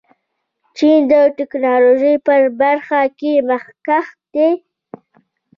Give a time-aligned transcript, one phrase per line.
[0.77, 4.51] چین د ټیکنالوژۍ په برخه کې مخکښ دی.